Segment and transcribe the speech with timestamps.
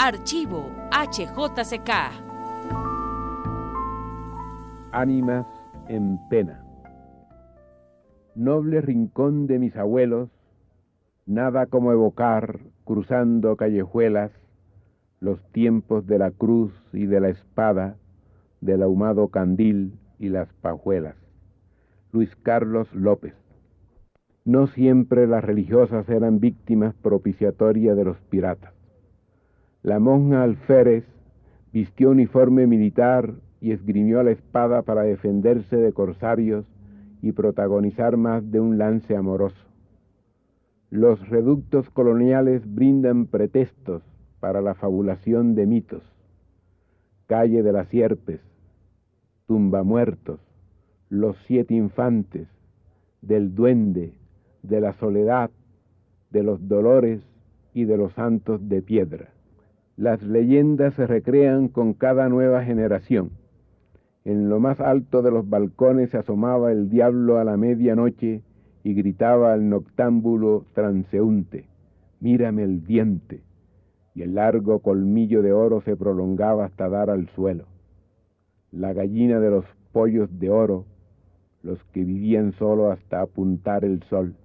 [0.00, 1.90] Archivo HJCK.
[4.92, 5.44] Ánimas
[5.88, 6.64] en pena.
[8.36, 10.30] Noble rincón de mis abuelos,
[11.26, 14.30] nada como evocar, cruzando callejuelas,
[15.18, 17.96] los tiempos de la cruz y de la espada,
[18.60, 21.16] del ahumado candil y las pajuelas.
[22.12, 23.34] Luis Carlos López.
[24.44, 28.77] No siempre las religiosas eran víctimas propiciatorias de los piratas.
[29.82, 31.04] La monja alférez
[31.72, 36.64] vistió uniforme militar y esgrimió la espada para defenderse de corsarios
[37.22, 39.64] y protagonizar más de un lance amoroso.
[40.90, 44.02] Los reductos coloniales brindan pretextos
[44.40, 46.02] para la fabulación de mitos.
[47.26, 48.40] Calle de las Sierpes,
[49.46, 50.40] Tumba Muertos,
[51.08, 52.48] Los Siete Infantes,
[53.22, 54.14] del Duende,
[54.62, 55.50] de la Soledad,
[56.30, 57.22] de los Dolores
[57.74, 59.28] y de los Santos de Piedra.
[59.98, 63.32] Las leyendas se recrean con cada nueva generación.
[64.24, 68.42] En lo más alto de los balcones se asomaba el diablo a la medianoche
[68.84, 71.64] y gritaba al noctámbulo transeúnte,
[72.20, 73.42] mírame el diente,
[74.14, 77.64] y el largo colmillo de oro se prolongaba hasta dar al suelo.
[78.70, 80.84] La gallina de los pollos de oro,
[81.64, 84.36] los que vivían solo hasta apuntar el sol.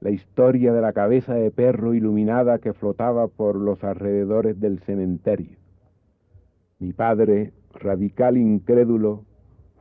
[0.00, 5.56] La historia de la cabeza de perro iluminada que flotaba por los alrededores del cementerio.
[6.78, 9.24] Mi padre, radical incrédulo,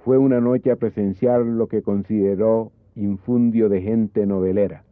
[0.06, 4.86] fue una noche a presenciar lo que consideró infundio de gente novelera,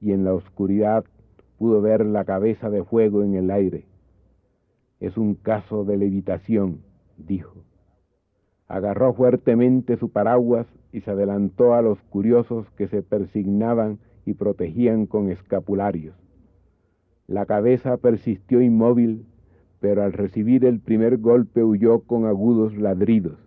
[0.00, 1.04] y en la oscuridad
[1.56, 3.86] pudo ver la cabeza de fuego en el aire.
[4.98, 6.80] Es un caso de levitación,
[7.16, 7.64] dijo.
[8.66, 15.06] Agarró fuertemente su paraguas y se adelantó a los curiosos que se persignaban y protegían
[15.06, 16.14] con escapularios.
[17.26, 19.26] La cabeza persistió inmóvil,
[19.80, 23.38] pero al recibir el primer golpe huyó con agudos ladridos.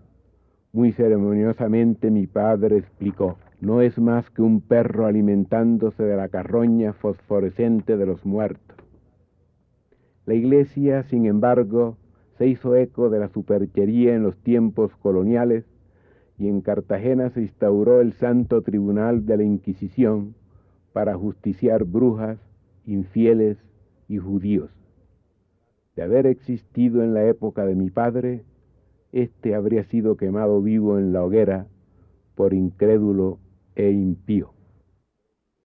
[0.74, 6.94] Muy ceremoniosamente mi padre explicó, no es más que un perro alimentándose de la carroña
[6.94, 8.78] fosforescente de los muertos.
[10.26, 11.98] La iglesia, sin embargo,
[12.38, 15.66] se hizo eco de la superchería en los tiempos coloniales
[16.38, 20.36] y en Cartagena se instauró el Santo Tribunal de la Inquisición
[20.98, 22.40] para justiciar brujas,
[22.88, 23.60] infieles
[24.08, 24.72] y judíos.
[25.96, 28.46] De haber existido en la época de mi padre,
[29.12, 31.68] éste habría sido quemado vivo en la hoguera
[32.34, 33.38] por incrédulo
[33.76, 34.57] e impío.